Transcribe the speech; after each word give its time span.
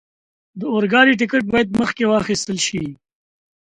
د 0.59 0.61
اورګاډي 0.73 1.13
ټکټ 1.19 1.43
باید 1.51 1.67
مخکې 1.79 2.03
واخستل 2.07 2.57
شي. 2.67 2.83